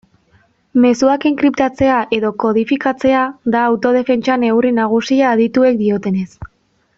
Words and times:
Mezuak 0.85 1.25
enkriptatzea 1.29 1.97
edo 2.17 2.31
kodifikatzea 2.43 3.21
da 3.57 3.61
autodefentsa 3.73 4.39
neurri 4.45 4.73
nagusia 4.79 5.31
adituek 5.37 5.79
diotenez. 5.85 6.29